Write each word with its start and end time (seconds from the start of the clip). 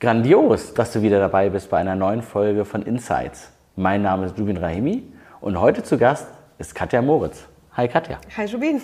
Grandios, 0.00 0.72
dass 0.72 0.94
du 0.94 1.02
wieder 1.02 1.18
dabei 1.18 1.50
bist 1.50 1.68
bei 1.68 1.76
einer 1.76 1.94
neuen 1.94 2.22
Folge 2.22 2.64
von 2.64 2.80
Insights. 2.80 3.52
Mein 3.76 4.00
Name 4.00 4.24
ist 4.24 4.38
Rubin 4.38 4.56
Rahimi 4.56 5.02
und 5.42 5.60
heute 5.60 5.82
zu 5.82 5.98
Gast 5.98 6.26
ist 6.56 6.74
Katja 6.74 7.02
Moritz. 7.02 7.44
Hi 7.76 7.86
Katja. 7.86 8.18
Hi 8.34 8.46
Rubin. 8.46 8.80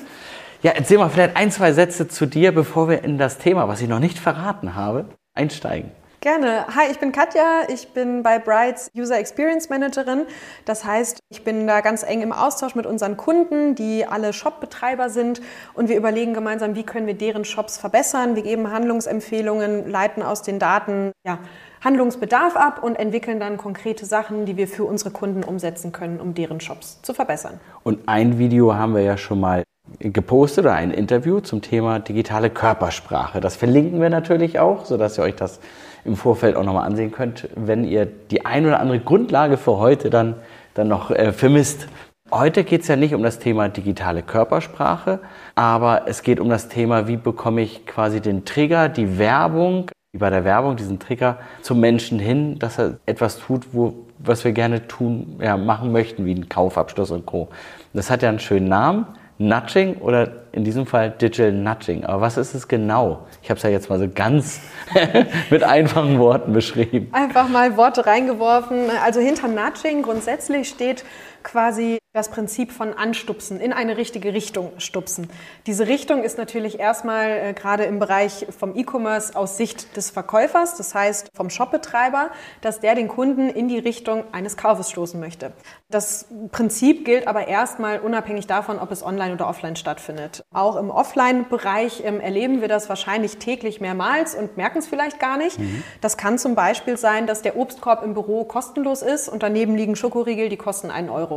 Ja, 0.60 0.72
erzähl 0.72 0.98
mal 0.98 1.08
vielleicht 1.08 1.34
ein, 1.34 1.50
zwei 1.50 1.72
Sätze 1.72 2.06
zu 2.06 2.26
dir, 2.26 2.52
bevor 2.52 2.90
wir 2.90 3.02
in 3.02 3.16
das 3.16 3.38
Thema, 3.38 3.66
was 3.66 3.80
ich 3.80 3.88
noch 3.88 3.98
nicht 3.98 4.18
verraten 4.18 4.74
habe, 4.74 5.06
einsteigen. 5.32 5.90
Gerne. 6.26 6.66
Hi, 6.74 6.90
ich 6.90 6.98
bin 6.98 7.12
Katja. 7.12 7.68
Ich 7.68 7.92
bin 7.92 8.24
bei 8.24 8.40
Brights 8.40 8.90
User 8.98 9.16
Experience 9.16 9.68
Managerin. 9.68 10.22
Das 10.64 10.84
heißt, 10.84 11.20
ich 11.28 11.44
bin 11.44 11.68
da 11.68 11.82
ganz 11.82 12.02
eng 12.02 12.20
im 12.20 12.32
Austausch 12.32 12.74
mit 12.74 12.84
unseren 12.84 13.16
Kunden, 13.16 13.76
die 13.76 14.04
alle 14.04 14.32
Shopbetreiber 14.32 15.08
sind. 15.08 15.40
Und 15.74 15.88
wir 15.88 15.96
überlegen 15.96 16.34
gemeinsam, 16.34 16.74
wie 16.74 16.82
können 16.82 17.06
wir 17.06 17.14
deren 17.14 17.44
Shops 17.44 17.78
verbessern. 17.78 18.34
Wir 18.34 18.42
geben 18.42 18.72
Handlungsempfehlungen, 18.72 19.88
leiten 19.88 20.24
aus 20.24 20.42
den 20.42 20.58
Daten 20.58 21.12
ja, 21.24 21.38
Handlungsbedarf 21.84 22.56
ab 22.56 22.82
und 22.82 22.96
entwickeln 22.96 23.38
dann 23.38 23.56
konkrete 23.56 24.04
Sachen, 24.04 24.46
die 24.46 24.56
wir 24.56 24.66
für 24.66 24.82
unsere 24.82 25.12
Kunden 25.12 25.44
umsetzen 25.44 25.92
können, 25.92 26.18
um 26.18 26.34
deren 26.34 26.58
Shops 26.58 27.00
zu 27.02 27.14
verbessern. 27.14 27.60
Und 27.84 28.08
ein 28.08 28.36
Video 28.36 28.74
haben 28.74 28.96
wir 28.96 29.02
ja 29.02 29.16
schon 29.16 29.38
mal 29.38 29.62
gepostet 30.00 30.64
oder 30.64 30.74
ein 30.74 30.90
Interview 30.90 31.38
zum 31.38 31.62
Thema 31.62 32.00
digitale 32.00 32.50
Körpersprache. 32.50 33.40
Das 33.40 33.54
verlinken 33.54 34.00
wir 34.00 34.10
natürlich 34.10 34.58
auch, 34.58 34.86
sodass 34.86 35.18
ihr 35.18 35.22
euch 35.22 35.36
das 35.36 35.60
im 36.06 36.16
Vorfeld 36.16 36.56
auch 36.56 36.64
nochmal 36.64 36.86
ansehen 36.86 37.12
könnt, 37.12 37.48
wenn 37.54 37.84
ihr 37.84 38.06
die 38.06 38.46
ein 38.46 38.66
oder 38.66 38.80
andere 38.80 39.00
Grundlage 39.00 39.56
für 39.56 39.78
heute 39.78 40.10
dann, 40.10 40.34
dann 40.74 40.88
noch 40.88 41.10
äh, 41.10 41.32
vermisst. 41.32 41.88
Heute 42.30 42.64
geht 42.64 42.82
es 42.82 42.88
ja 42.88 42.96
nicht 42.96 43.14
um 43.14 43.22
das 43.22 43.38
Thema 43.38 43.68
digitale 43.68 44.22
Körpersprache, 44.22 45.20
aber 45.54 46.02
es 46.06 46.22
geht 46.22 46.40
um 46.40 46.48
das 46.48 46.68
Thema, 46.68 47.06
wie 47.06 47.16
bekomme 47.16 47.62
ich 47.62 47.86
quasi 47.86 48.20
den 48.20 48.44
Trigger, 48.44 48.88
die 48.88 49.18
Werbung, 49.18 49.90
wie 50.12 50.18
bei 50.18 50.30
der 50.30 50.44
Werbung, 50.44 50.76
diesen 50.76 50.98
Trigger 50.98 51.38
zum 51.62 51.78
Menschen 51.78 52.18
hin, 52.18 52.58
dass 52.58 52.78
er 52.78 52.98
etwas 53.06 53.38
tut, 53.38 53.68
wo, 53.72 53.94
was 54.18 54.44
wir 54.44 54.52
gerne 54.52 54.88
tun, 54.88 55.38
ja, 55.40 55.56
machen 55.56 55.92
möchten, 55.92 56.24
wie 56.24 56.34
ein 56.34 56.48
Kaufabschluss 56.48 57.10
und 57.12 57.26
Co. 57.26 57.48
Das 57.92 58.10
hat 58.10 58.22
ja 58.22 58.28
einen 58.28 58.40
schönen 58.40 58.68
Namen. 58.68 59.06
Nudging 59.38 59.96
oder 59.96 60.30
in 60.52 60.64
diesem 60.64 60.86
Fall 60.86 61.10
Digital 61.10 61.52
Nudging. 61.52 62.04
Aber 62.06 62.22
was 62.22 62.38
ist 62.38 62.54
es 62.54 62.68
genau? 62.68 63.26
Ich 63.42 63.50
habe 63.50 63.58
es 63.58 63.62
ja 63.62 63.68
jetzt 63.68 63.90
mal 63.90 63.98
so 63.98 64.08
ganz 64.08 64.60
mit 65.50 65.62
einfachen 65.62 66.18
Worten 66.18 66.52
beschrieben. 66.52 67.10
Einfach 67.12 67.48
mal 67.48 67.76
Worte 67.76 68.06
reingeworfen. 68.06 68.90
Also 69.04 69.20
hinter 69.20 69.48
Nudging 69.48 70.02
grundsätzlich 70.02 70.68
steht 70.68 71.04
quasi 71.46 71.98
das 72.12 72.30
Prinzip 72.30 72.72
von 72.72 72.94
Anstupsen, 72.94 73.60
in 73.60 73.72
eine 73.72 73.96
richtige 73.96 74.32
Richtung 74.32 74.72
stupsen. 74.78 75.28
Diese 75.66 75.86
Richtung 75.86 76.24
ist 76.24 76.38
natürlich 76.38 76.80
erstmal 76.80 77.28
äh, 77.28 77.52
gerade 77.52 77.84
im 77.84 77.98
Bereich 77.98 78.46
vom 78.58 78.74
E-Commerce 78.74 79.36
aus 79.36 79.56
Sicht 79.58 79.96
des 79.96 80.10
Verkäufers, 80.10 80.76
das 80.76 80.94
heißt 80.94 81.30
vom 81.34 81.50
Shopbetreiber, 81.50 82.30
dass 82.62 82.80
der 82.80 82.94
den 82.94 83.08
Kunden 83.08 83.50
in 83.50 83.68
die 83.68 83.78
Richtung 83.78 84.24
eines 84.32 84.56
Kaufes 84.56 84.90
stoßen 84.90 85.20
möchte. 85.20 85.52
Das 85.88 86.26
Prinzip 86.52 87.04
gilt 87.04 87.28
aber 87.28 87.48
erstmal 87.48 88.00
unabhängig 88.00 88.46
davon, 88.46 88.78
ob 88.78 88.90
es 88.90 89.04
online 89.04 89.34
oder 89.34 89.46
offline 89.46 89.76
stattfindet. 89.76 90.42
Auch 90.52 90.76
im 90.76 90.90
Offline-Bereich 90.90 92.02
ähm, 92.04 92.18
erleben 92.18 92.60
wir 92.62 92.68
das 92.68 92.88
wahrscheinlich 92.88 93.36
täglich 93.36 93.80
mehrmals 93.80 94.34
und 94.34 94.56
merken 94.56 94.78
es 94.78 94.86
vielleicht 94.86 95.20
gar 95.20 95.36
nicht. 95.36 95.58
Mhm. 95.58 95.84
Das 96.00 96.16
kann 96.16 96.38
zum 96.38 96.54
Beispiel 96.54 96.96
sein, 96.96 97.26
dass 97.26 97.42
der 97.42 97.56
Obstkorb 97.56 98.02
im 98.02 98.14
Büro 98.14 98.44
kostenlos 98.44 99.02
ist 99.02 99.28
und 99.28 99.42
daneben 99.42 99.76
liegen 99.76 99.96
Schokoriegel, 99.96 100.48
die 100.48 100.56
kosten 100.56 100.90
einen 100.90 101.10
Euro. 101.10 101.35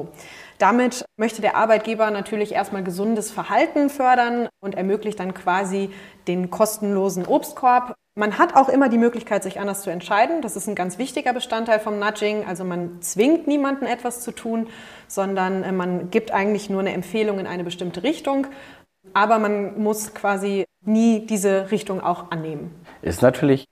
Damit 0.58 1.06
möchte 1.18 1.42
der 1.42 1.56
Arbeitgeber 1.56 2.12
natürlich 2.12 2.54
erstmal 2.54 2.84
gesundes 2.84 3.32
Verhalten 3.32 3.90
fördern 3.90 4.50
und 4.62 4.76
ermöglicht 4.76 5.20
dann 5.20 5.34
quasi 5.34 5.90
den 6.28 6.50
kostenlosen 6.50 7.26
Obstkorb. 7.26 7.96
Man 8.16 8.38
hat 8.38 8.56
auch 8.56 8.68
immer 8.68 8.90
die 8.90 8.98
Möglichkeit, 8.98 9.44
sich 9.44 9.60
anders 9.60 9.82
zu 9.82 9.90
entscheiden. 9.90 10.42
Das 10.42 10.58
ist 10.58 10.68
ein 10.68 10.76
ganz 10.76 10.98
wichtiger 10.98 11.32
Bestandteil 11.32 11.80
vom 11.80 12.00
Nudging. 12.00 12.46
Also 12.46 12.66
man 12.66 13.02
zwingt 13.02 13.48
niemanden 13.48 13.86
etwas 13.86 14.22
zu 14.22 14.32
tun, 14.32 14.68
sondern 15.08 15.64
äh, 15.64 15.72
man 15.72 16.10
gibt 16.12 16.32
eigentlich 16.32 16.70
nur 16.70 16.82
eine 16.82 16.94
Empfehlung 16.94 17.40
in 17.40 17.48
eine 17.48 17.64
bestimmte 17.64 18.04
Richtung. 18.04 18.48
Aber 19.14 19.40
man 19.40 19.82
muss 19.82 20.14
quasi 20.14 20.66
nie 20.86 21.26
diese 21.26 21.72
Richtung 21.72 22.02
auch 22.02 22.32
annehmen. 22.32 22.76
Ist 23.02 23.22
natürlich 23.22 23.66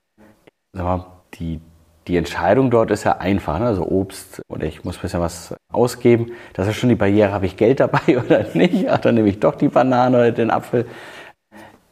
mal, 0.72 1.04
die 1.34 1.60
die 2.08 2.16
Entscheidung 2.16 2.70
dort 2.70 2.90
ist 2.90 3.04
ja 3.04 3.18
einfach. 3.18 3.58
Ne? 3.58 3.66
Also 3.66 3.86
Obst 3.86 4.42
oder 4.48 4.64
ich 4.64 4.84
muss 4.84 4.96
ein 4.96 5.02
bisschen 5.02 5.20
was 5.20 5.54
ausgeben. 5.70 6.32
Das 6.54 6.66
ist 6.66 6.76
schon 6.76 6.88
die 6.88 6.94
Barriere, 6.94 7.32
habe 7.32 7.46
ich 7.46 7.56
Geld 7.56 7.80
dabei 7.80 8.18
oder 8.18 8.46
nicht? 8.54 8.88
Ach, 8.88 8.98
dann 8.98 9.14
nehme 9.14 9.28
ich 9.28 9.38
doch 9.38 9.54
die 9.54 9.68
Banane 9.68 10.16
oder 10.16 10.32
den 10.32 10.50
Apfel. 10.50 10.86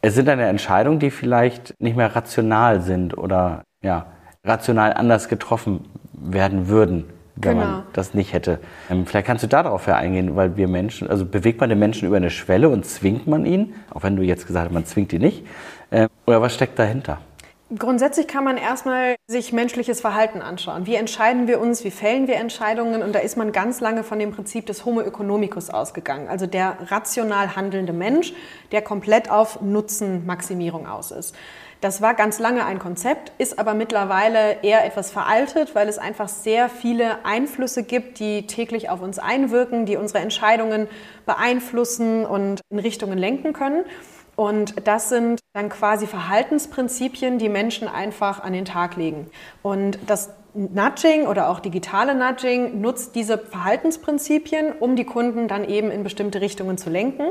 Es 0.00 0.15
sind 0.15 0.28
eine 0.28 0.47
Entscheidungen, 0.47 0.99
die 0.99 1.10
vielleicht 1.10 1.75
nicht 1.81 1.97
mehr 1.97 2.15
rational 2.15 2.81
sind 2.81 3.16
oder 3.16 3.65
ja, 3.82 4.06
rational 4.44 4.94
anders 4.94 5.28
getroffen 5.28 5.84
werden 6.12 6.69
würden, 6.69 7.04
wenn 7.34 7.59
genau. 7.59 7.71
man 7.71 7.83
das 7.93 8.15
nicht 8.15 8.33
hätte. 8.33 8.59
Ähm, 8.88 9.04
vielleicht 9.04 9.27
kannst 9.27 9.43
du 9.43 9.48
darauf 9.48 9.87
ja 9.87 9.97
eingehen, 9.97 10.37
weil 10.37 10.56
wir 10.56 10.69
Menschen, 10.69 11.10
also 11.10 11.27
bewegt 11.27 11.60
man 11.60 11.69
den 11.69 11.78
Menschen 11.78 12.06
über 12.06 12.16
eine 12.16 12.31
Schwelle 12.31 12.69
und 12.69 12.87
zwingt 12.87 13.27
man 13.27 13.44
ihn, 13.44 13.75
auch 13.93 14.03
wenn 14.03 14.16
du 14.16 14.22
jetzt 14.22 14.47
gesagt 14.47 14.66
hast, 14.66 14.72
man 14.72 14.87
zwingt 14.87 15.12
ihn 15.12 15.22
nicht. 15.22 15.44
Ähm, 15.91 16.09
oder 16.25 16.41
was 16.41 16.54
steckt 16.54 16.78
dahinter? 16.78 17.19
Grundsätzlich 17.77 18.28
kann 18.28 18.44
man 18.44 18.59
erstmal 18.59 19.16
sich 19.27 19.53
menschliches 19.53 20.00
Verhalten 20.00 20.41
anschauen. 20.41 20.87
Wie 20.87 20.94
entscheiden 20.94 21.49
wir 21.49 21.60
uns? 21.60 21.82
Wie 21.82 21.91
fällen 21.91 22.28
wir 22.28 22.37
Entscheidungen? 22.37 23.03
Und 23.03 23.12
da 23.12 23.19
ist 23.19 23.37
man 23.37 23.50
ganz 23.50 23.81
lange 23.81 24.04
von 24.04 24.21
dem 24.21 24.31
Prinzip 24.31 24.66
des 24.66 24.84
Homo 24.84 25.00
economicus 25.00 25.69
ausgegangen. 25.69 26.28
Also 26.28 26.47
der 26.47 26.78
rational 26.93 27.56
handelnde 27.56 27.93
Mensch, 27.93 28.32
der 28.71 28.82
komplett 28.82 29.32
auf 29.32 29.62
Nutzenmaximierung 29.62 30.87
aus 30.87 31.10
ist. 31.10 31.34
Das 31.81 32.00
war 32.00 32.15
ganz 32.15 32.38
lange 32.38 32.65
ein 32.65 32.78
Konzept, 32.78 33.32
ist 33.38 33.59
aber 33.59 33.75
mittlerweile 33.75 34.62
eher 34.62 34.87
etwas 34.87 35.10
veraltet, 35.10 35.75
weil 35.75 35.88
es 35.88 35.98
einfach 35.98 36.28
sehr 36.28 36.69
viele 36.69 37.25
Einflüsse 37.25 37.83
gibt, 37.83 38.21
die 38.21 38.47
täglich 38.47 38.91
auf 38.91 39.03
uns 39.03 39.19
einwirken, 39.19 39.87
die 39.87 39.97
unsere 39.97 40.21
Entscheidungen 40.21 40.87
beeinflussen 41.27 42.25
und 42.25 42.60
in 42.71 42.78
Richtungen 42.78 43.19
lenken 43.19 43.53
können. 43.53 43.84
Und 44.36 44.86
das 44.86 45.08
sind 45.08 45.41
dann 45.54 45.70
quasi 45.70 46.06
Verhaltensprinzipien, 46.06 47.38
die 47.38 47.48
Menschen 47.48 47.88
einfach 47.88 48.42
an 48.42 48.52
den 48.52 48.66
Tag 48.66 48.97
legen. 48.97 49.28
Und 49.62 49.98
das 50.06 50.30
Nudging 50.54 51.26
oder 51.26 51.48
auch 51.48 51.60
digitale 51.60 52.14
Nudging 52.14 52.80
nutzt 52.80 53.14
diese 53.14 53.38
Verhaltensprinzipien, 53.38 54.72
um 54.78 54.97
die 54.97 55.04
Kunden 55.04 55.48
dann 55.48 55.64
eben 55.64 55.91
in 55.91 56.02
bestimmte 56.02 56.41
Richtungen 56.41 56.78
zu 56.78 56.91
lenken. 56.91 57.24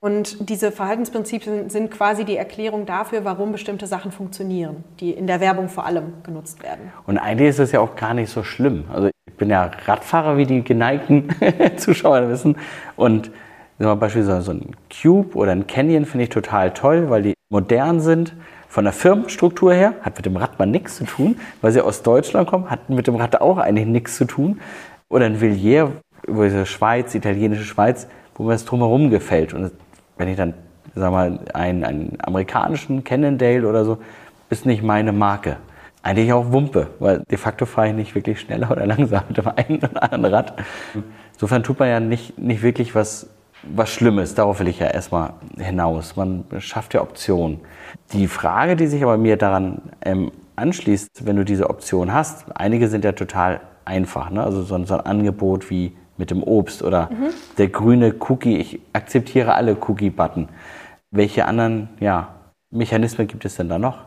Und 0.00 0.48
diese 0.48 0.72
Verhaltensprinzipien 0.72 1.70
sind 1.70 1.92
quasi 1.92 2.24
die 2.24 2.36
Erklärung 2.36 2.86
dafür, 2.86 3.24
warum 3.24 3.52
bestimmte 3.52 3.86
Sachen 3.86 4.10
funktionieren, 4.10 4.82
die 4.98 5.12
in 5.12 5.28
der 5.28 5.40
Werbung 5.40 5.68
vor 5.68 5.86
allem 5.86 6.14
genutzt 6.24 6.60
werden. 6.60 6.92
Und 7.06 7.18
eigentlich 7.18 7.50
ist 7.50 7.60
es 7.60 7.70
ja 7.70 7.78
auch 7.78 7.94
gar 7.94 8.12
nicht 8.12 8.28
so 8.28 8.42
schlimm. 8.42 8.84
Also 8.92 9.10
ich 9.26 9.34
bin 9.36 9.48
ja 9.48 9.70
Radfahrer, 9.86 10.36
wie 10.36 10.46
die 10.46 10.64
geneigten 10.64 11.28
Zuschauer 11.76 12.28
wissen. 12.28 12.58
Und 12.96 13.30
beispielsweise 13.84 14.42
so 14.42 14.52
ein 14.52 14.76
Cube 14.90 15.36
oder 15.36 15.52
ein 15.52 15.66
Canyon 15.66 16.04
finde 16.04 16.24
ich 16.24 16.30
total 16.30 16.72
toll, 16.72 17.10
weil 17.10 17.22
die 17.22 17.34
modern 17.50 18.00
sind. 18.00 18.34
Von 18.68 18.84
der 18.84 18.92
Firmenstruktur 18.94 19.74
her 19.74 19.94
hat 20.00 20.16
mit 20.16 20.24
dem 20.24 20.36
Rad 20.36 20.58
mal 20.58 20.66
nichts 20.66 20.96
zu 20.96 21.04
tun, 21.04 21.36
weil 21.60 21.72
sie 21.72 21.82
aus 21.82 22.02
Deutschland 22.02 22.48
kommen, 22.48 22.70
hat 22.70 22.88
mit 22.88 23.06
dem 23.06 23.16
Rad 23.16 23.40
auch 23.40 23.58
eigentlich 23.58 23.86
nichts 23.86 24.16
zu 24.16 24.24
tun. 24.24 24.60
Oder 25.10 25.26
ein 25.26 25.40
Villiers, 25.42 25.90
wo 26.26 26.42
diese 26.42 26.64
Schweiz, 26.64 27.14
italienische 27.14 27.64
Schweiz, 27.64 28.08
wo 28.34 28.44
mir 28.44 28.52
das 28.52 28.64
drumherum 28.64 29.10
gefällt. 29.10 29.52
Und 29.52 29.72
wenn 30.16 30.28
ich 30.28 30.36
dann, 30.36 30.54
sag 30.94 31.12
mal, 31.12 31.40
einen, 31.52 31.84
einen 31.84 32.18
amerikanischen 32.22 33.04
Cannondale 33.04 33.68
oder 33.68 33.84
so, 33.84 33.98
ist 34.48 34.64
nicht 34.64 34.82
meine 34.82 35.12
Marke. 35.12 35.58
Eigentlich 36.02 36.32
auch 36.32 36.50
Wumpe, 36.50 36.88
weil 36.98 37.20
de 37.30 37.38
facto 37.38 37.66
fahre 37.66 37.88
ich 37.88 37.94
nicht 37.94 38.14
wirklich 38.14 38.40
schneller 38.40 38.70
oder 38.70 38.86
langsamer 38.86 39.24
mit 39.28 39.36
dem 39.36 39.48
einen 39.48 39.78
oder 39.78 40.02
anderen 40.12 40.34
Rad. 40.34 40.54
Insofern 41.34 41.62
tut 41.62 41.78
man 41.78 41.88
ja 41.88 42.00
nicht, 42.00 42.38
nicht 42.38 42.62
wirklich 42.62 42.94
was 42.94 43.28
was 43.62 43.90
Schlimmes. 43.90 44.34
Darauf 44.34 44.60
will 44.60 44.68
ich 44.68 44.78
ja 44.78 44.88
erstmal 44.88 45.34
hinaus. 45.58 46.16
Man 46.16 46.44
schafft 46.58 46.94
ja 46.94 47.02
Optionen. 47.02 47.60
Die 48.12 48.26
Frage, 48.26 48.76
die 48.76 48.86
sich 48.86 49.02
aber 49.02 49.16
mir 49.16 49.36
daran 49.36 49.82
ähm, 50.02 50.32
anschließt, 50.56 51.26
wenn 51.26 51.36
du 51.36 51.44
diese 51.44 51.70
Option 51.70 52.12
hast, 52.12 52.44
einige 52.54 52.88
sind 52.88 53.04
ja 53.04 53.12
total 53.12 53.60
einfach. 53.84 54.30
Ne? 54.30 54.42
Also 54.42 54.62
so, 54.62 54.84
so 54.84 54.94
ein 54.94 55.06
Angebot 55.06 55.70
wie 55.70 55.96
mit 56.16 56.30
dem 56.30 56.42
Obst 56.42 56.82
oder 56.82 57.10
mhm. 57.10 57.30
der 57.58 57.68
grüne 57.68 58.14
Cookie. 58.28 58.56
Ich 58.56 58.80
akzeptiere 58.92 59.54
alle 59.54 59.76
Cookie-Button. 59.76 60.48
Welche 61.10 61.46
anderen 61.46 61.88
ja, 62.00 62.28
Mechanismen 62.70 63.26
gibt 63.26 63.44
es 63.44 63.56
denn 63.56 63.68
da 63.68 63.78
noch? 63.78 64.04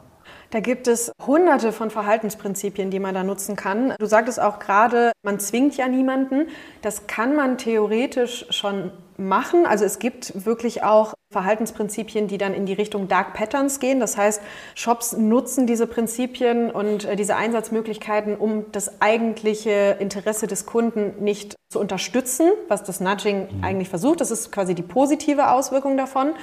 Da 0.51 0.59
gibt 0.59 0.87
es 0.87 1.11
hunderte 1.25 1.71
von 1.71 1.89
Verhaltensprinzipien, 1.89 2.91
die 2.91 2.99
man 2.99 3.15
da 3.15 3.23
nutzen 3.23 3.55
kann. 3.55 3.93
Du 3.99 4.05
sagtest 4.05 4.39
auch 4.41 4.59
gerade, 4.59 5.11
man 5.23 5.39
zwingt 5.39 5.77
ja 5.77 5.87
niemanden. 5.87 6.47
Das 6.81 7.07
kann 7.07 7.35
man 7.35 7.57
theoretisch 7.57 8.45
schon 8.49 8.91
machen. 9.17 9.65
Also 9.65 9.85
es 9.85 9.99
gibt 9.99 10.45
wirklich 10.45 10.83
auch 10.83 11.13
Verhaltensprinzipien, 11.31 12.27
die 12.27 12.37
dann 12.37 12.53
in 12.53 12.65
die 12.65 12.73
Richtung 12.73 13.07
Dark 13.07 13.33
Patterns 13.33 13.79
gehen. 13.79 13.99
Das 13.99 14.17
heißt, 14.17 14.41
Shops 14.75 15.13
nutzen 15.13 15.67
diese 15.67 15.87
Prinzipien 15.87 16.71
und 16.71 17.05
äh, 17.05 17.15
diese 17.15 17.35
Einsatzmöglichkeiten, 17.35 18.35
um 18.35 18.71
das 18.71 19.01
eigentliche 19.01 19.97
Interesse 19.99 20.47
des 20.47 20.65
Kunden 20.65 21.23
nicht 21.23 21.55
zu 21.69 21.79
unterstützen, 21.79 22.51
was 22.67 22.83
das 22.83 22.99
Nudging 22.99 23.47
mhm. 23.57 23.63
eigentlich 23.63 23.89
versucht. 23.89 24.21
Das 24.21 24.31
ist 24.31 24.51
quasi 24.51 24.75
die 24.75 24.83
positive 24.83 25.49
Auswirkung 25.51 25.97
davon 25.97 26.33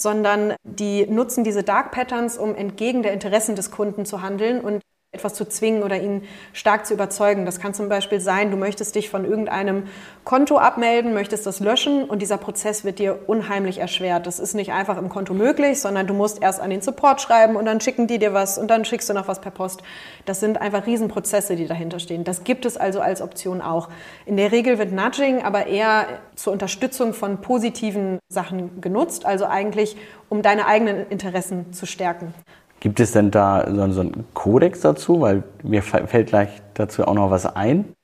sondern 0.00 0.54
die 0.62 1.06
nutzen 1.06 1.44
diese 1.44 1.62
Dark 1.62 1.92
Patterns, 1.92 2.38
um 2.38 2.54
entgegen 2.54 3.02
der 3.02 3.12
Interessen 3.12 3.54
des 3.54 3.70
Kunden 3.70 4.06
zu 4.06 4.22
handeln. 4.22 4.60
Und 4.60 4.82
etwas 5.12 5.34
zu 5.34 5.44
zwingen 5.44 5.82
oder 5.82 6.00
ihn 6.00 6.22
stark 6.52 6.86
zu 6.86 6.94
überzeugen. 6.94 7.44
Das 7.44 7.58
kann 7.58 7.74
zum 7.74 7.88
Beispiel 7.88 8.20
sein, 8.20 8.52
du 8.52 8.56
möchtest 8.56 8.94
dich 8.94 9.10
von 9.10 9.24
irgendeinem 9.24 9.88
Konto 10.22 10.56
abmelden, 10.56 11.14
möchtest 11.14 11.46
das 11.46 11.58
löschen 11.58 12.04
und 12.04 12.22
dieser 12.22 12.38
Prozess 12.38 12.84
wird 12.84 13.00
dir 13.00 13.18
unheimlich 13.26 13.78
erschwert. 13.78 14.28
Das 14.28 14.38
ist 14.38 14.54
nicht 14.54 14.70
einfach 14.70 14.98
im 14.98 15.08
Konto 15.08 15.34
möglich, 15.34 15.80
sondern 15.80 16.06
du 16.06 16.14
musst 16.14 16.40
erst 16.40 16.60
an 16.60 16.70
den 16.70 16.80
Support 16.80 17.20
schreiben 17.20 17.56
und 17.56 17.64
dann 17.64 17.80
schicken 17.80 18.06
die 18.06 18.20
dir 18.20 18.34
was 18.34 18.56
und 18.56 18.68
dann 18.68 18.84
schickst 18.84 19.10
du 19.10 19.14
noch 19.14 19.26
was 19.26 19.40
per 19.40 19.50
Post. 19.50 19.82
Das 20.26 20.38
sind 20.38 20.60
einfach 20.60 20.86
Riesenprozesse, 20.86 21.56
die 21.56 21.66
dahinter 21.66 21.98
stehen. 21.98 22.22
Das 22.22 22.44
gibt 22.44 22.64
es 22.64 22.76
also 22.76 23.00
als 23.00 23.20
Option 23.20 23.62
auch. 23.62 23.88
In 24.26 24.36
der 24.36 24.52
Regel 24.52 24.78
wird 24.78 24.92
Nudging 24.92 25.42
aber 25.42 25.66
eher 25.66 26.06
zur 26.36 26.52
Unterstützung 26.52 27.14
von 27.14 27.40
positiven 27.40 28.20
Sachen 28.28 28.80
genutzt, 28.80 29.26
also 29.26 29.46
eigentlich 29.46 29.96
um 30.28 30.42
deine 30.42 30.66
eigenen 30.66 31.08
Interessen 31.08 31.72
zu 31.72 31.84
stärken. 31.84 32.32
Gibt 32.80 32.98
es 32.98 33.12
denn 33.12 33.30
da 33.30 33.66
so, 33.70 34.00
einen 34.00 34.24
Kodex 34.32 34.80
dazu? 34.80 35.20
Weil 35.20 35.42
mir 35.62 35.82
fällt 35.82 36.28
gleich 36.28 36.48
dazu 36.74 37.06
auch 37.06 37.14
noch 37.14 37.30
was 37.30 37.44
ein. 37.44 37.94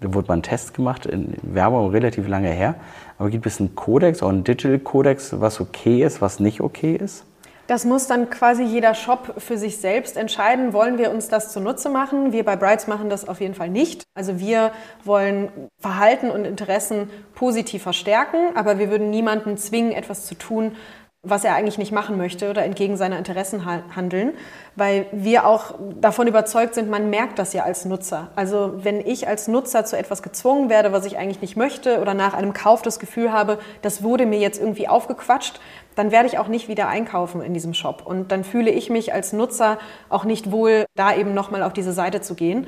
Da 0.00 0.12
wurde 0.12 0.26
mal 0.26 0.34
ein 0.34 0.42
Test 0.42 0.74
gemacht 0.74 1.06
in 1.06 1.34
Werbung 1.42 1.90
relativ 1.90 2.26
lange 2.26 2.50
her. 2.50 2.74
Aber 3.18 3.30
gibt 3.30 3.46
es 3.46 3.60
einen 3.60 3.76
Kodex, 3.76 4.20
auch 4.22 4.30
einen 4.30 4.42
Digital 4.42 4.80
Kodex, 4.80 5.40
was 5.40 5.60
okay 5.60 6.02
ist, 6.02 6.20
was 6.20 6.40
nicht 6.40 6.60
okay 6.60 6.96
ist? 6.96 7.24
Das 7.68 7.84
muss 7.84 8.08
dann 8.08 8.28
quasi 8.28 8.64
jeder 8.64 8.92
Shop 8.94 9.34
für 9.38 9.56
sich 9.56 9.76
selbst 9.76 10.16
entscheiden. 10.16 10.72
Wollen 10.72 10.98
wir 10.98 11.12
uns 11.12 11.28
das 11.28 11.52
zunutze 11.52 11.88
machen? 11.88 12.32
Wir 12.32 12.44
bei 12.44 12.56
Brights 12.56 12.88
machen 12.88 13.08
das 13.08 13.28
auf 13.28 13.40
jeden 13.40 13.54
Fall 13.54 13.68
nicht. 13.70 14.02
Also 14.14 14.40
wir 14.40 14.72
wollen 15.04 15.48
Verhalten 15.78 16.28
und 16.30 16.44
Interessen 16.44 17.08
positiv 17.36 17.84
verstärken, 17.84 18.56
aber 18.56 18.80
wir 18.80 18.90
würden 18.90 19.10
niemanden 19.10 19.56
zwingen, 19.56 19.92
etwas 19.92 20.26
zu 20.26 20.34
tun, 20.34 20.72
was 21.24 21.44
er 21.44 21.54
eigentlich 21.54 21.78
nicht 21.78 21.92
machen 21.92 22.16
möchte 22.16 22.50
oder 22.50 22.64
entgegen 22.64 22.96
seiner 22.96 23.16
Interessen 23.16 23.64
handeln, 23.64 24.32
weil 24.74 25.06
wir 25.12 25.46
auch 25.46 25.74
davon 26.00 26.26
überzeugt 26.26 26.74
sind, 26.74 26.90
man 26.90 27.10
merkt 27.10 27.38
das 27.38 27.52
ja 27.52 27.62
als 27.62 27.84
Nutzer. 27.84 28.30
Also 28.34 28.72
wenn 28.78 29.00
ich 29.00 29.28
als 29.28 29.46
Nutzer 29.46 29.84
zu 29.84 29.96
etwas 29.96 30.24
gezwungen 30.24 30.68
werde, 30.68 30.90
was 30.90 31.04
ich 31.06 31.18
eigentlich 31.18 31.40
nicht 31.40 31.56
möchte 31.56 32.00
oder 32.00 32.14
nach 32.14 32.34
einem 32.34 32.52
Kauf 32.52 32.82
das 32.82 32.98
Gefühl 32.98 33.32
habe, 33.32 33.58
das 33.82 34.02
wurde 34.02 34.26
mir 34.26 34.40
jetzt 34.40 34.60
irgendwie 34.60 34.88
aufgequatscht, 34.88 35.60
dann 35.94 36.10
werde 36.10 36.26
ich 36.26 36.38
auch 36.38 36.48
nicht 36.48 36.66
wieder 36.66 36.88
einkaufen 36.88 37.40
in 37.40 37.54
diesem 37.54 37.74
Shop. 37.74 38.02
Und 38.04 38.32
dann 38.32 38.42
fühle 38.42 38.72
ich 38.72 38.90
mich 38.90 39.12
als 39.12 39.32
Nutzer 39.32 39.78
auch 40.08 40.24
nicht 40.24 40.50
wohl, 40.50 40.86
da 40.96 41.14
eben 41.14 41.34
nochmal 41.34 41.62
auf 41.62 41.72
diese 41.72 41.92
Seite 41.92 42.20
zu 42.20 42.34
gehen. 42.34 42.66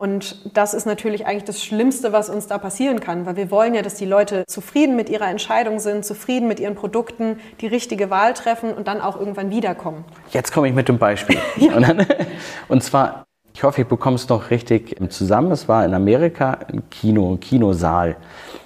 Und 0.00 0.36
das 0.56 0.74
ist 0.74 0.86
natürlich 0.86 1.26
eigentlich 1.26 1.42
das 1.42 1.60
Schlimmste, 1.60 2.12
was 2.12 2.30
uns 2.30 2.46
da 2.46 2.58
passieren 2.58 3.00
kann, 3.00 3.26
weil 3.26 3.34
wir 3.34 3.50
wollen 3.50 3.74
ja, 3.74 3.82
dass 3.82 3.96
die 3.96 4.04
Leute 4.04 4.44
zufrieden 4.46 4.94
mit 4.94 5.08
ihrer 5.08 5.28
Entscheidung 5.28 5.80
sind, 5.80 6.04
zufrieden 6.04 6.46
mit 6.46 6.60
ihren 6.60 6.76
Produkten, 6.76 7.40
die 7.60 7.66
richtige 7.66 8.08
Wahl 8.08 8.32
treffen 8.34 8.72
und 8.72 8.86
dann 8.86 9.00
auch 9.00 9.18
irgendwann 9.18 9.50
wiederkommen. 9.50 10.04
Jetzt 10.30 10.52
komme 10.52 10.68
ich 10.68 10.74
mit 10.74 10.88
dem 10.88 10.98
Beispiel. 10.98 11.36
ja. 11.56 11.74
und, 11.74 11.82
dann, 11.82 12.06
und 12.68 12.84
zwar, 12.84 13.24
ich 13.52 13.64
hoffe, 13.64 13.80
ich 13.80 13.88
bekomme 13.88 14.14
es 14.14 14.28
noch 14.28 14.50
richtig 14.50 14.94
zusammen. 15.08 15.50
Es 15.50 15.66
war 15.66 15.84
in 15.84 15.92
Amerika 15.92 16.58
ein 16.72 16.88
Kino, 16.90 17.32
ein 17.32 17.40
Kinosaal. 17.40 18.14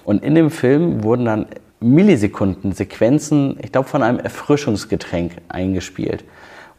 Und 0.05 0.23
in 0.23 0.35
dem 0.35 0.51
Film 0.51 1.03
wurden 1.03 1.25
dann 1.25 1.47
Millisekunden 1.79 2.73
Sequenzen, 2.73 3.57
ich 3.63 3.71
glaube, 3.71 3.89
von 3.89 4.03
einem 4.03 4.19
Erfrischungsgetränk 4.19 5.31
eingespielt. 5.49 6.23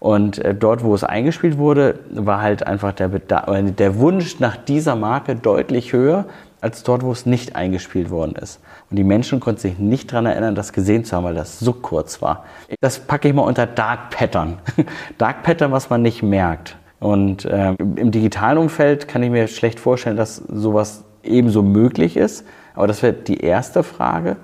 Und 0.04 0.38
äh, 0.44 0.54
dort, 0.54 0.84
wo 0.84 0.94
es 0.94 1.02
eingespielt 1.02 1.56
wurde, 1.56 1.98
war 2.10 2.42
halt 2.42 2.66
einfach 2.66 2.92
der, 2.92 3.08
der 3.08 3.98
Wunsch 3.98 4.38
nach 4.38 4.54
dieser 4.54 4.96
Marke 4.96 5.34
deutlich 5.34 5.94
höher 5.94 6.26
als 6.60 6.82
dort, 6.82 7.02
wo 7.02 7.10
es 7.10 7.24
nicht 7.24 7.56
eingespielt 7.56 8.10
worden 8.10 8.34
ist. 8.36 8.60
Und 8.90 8.98
die 8.98 9.02
Menschen 9.02 9.40
konnten 9.40 9.62
sich 9.62 9.78
nicht 9.78 10.12
daran 10.12 10.26
erinnern, 10.26 10.54
das 10.54 10.74
gesehen 10.74 11.06
zu 11.06 11.16
haben, 11.16 11.24
weil 11.24 11.34
das 11.34 11.58
so 11.58 11.72
kurz 11.72 12.20
war. 12.20 12.44
Das 12.82 12.98
packe 12.98 13.28
ich 13.28 13.34
mal 13.34 13.44
unter 13.44 13.66
Dark 13.66 14.10
Pattern. 14.10 14.58
Dark 15.16 15.42
Pattern, 15.42 15.72
was 15.72 15.88
man 15.88 16.02
nicht 16.02 16.22
merkt. 16.22 16.76
Und 17.00 17.46
äh, 17.46 17.72
im 17.72 18.10
digitalen 18.10 18.58
Umfeld 18.58 19.08
kann 19.08 19.22
ich 19.22 19.30
mir 19.30 19.48
schlecht 19.48 19.80
vorstellen, 19.80 20.18
dass 20.18 20.36
sowas 20.36 21.04
ebenso 21.22 21.62
möglich 21.62 22.18
ist. 22.18 22.44
Aber 22.74 22.86
das 22.86 23.02
wäre 23.02 23.14
die 23.14 23.40
erste 23.40 23.82
Frage. 23.82 24.36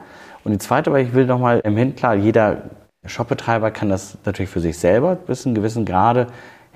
Und 0.43 0.53
die 0.53 0.59
zweite, 0.59 0.91
weil 0.91 1.05
ich 1.05 1.13
will 1.13 1.27
nochmal 1.27 1.61
im 1.65 1.77
Hin, 1.77 1.97
klar, 1.97 2.15
jeder 2.15 2.63
der 3.03 3.09
Shopbetreiber 3.09 3.71
kann 3.71 3.89
das 3.89 4.19
natürlich 4.25 4.51
für 4.51 4.61
sich 4.61 4.79
selber 4.79 5.17
bis 5.17 5.43
zu 5.43 5.49
einem 5.49 5.57
gewissen 5.57 5.85
Grade 5.85 6.27